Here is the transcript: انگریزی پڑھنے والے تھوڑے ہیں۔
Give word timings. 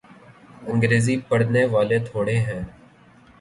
انگریزی 0.67 1.15
پڑھنے 1.29 1.63
والے 1.65 1.99
تھوڑے 1.99 2.37
ہیں۔ 2.39 2.61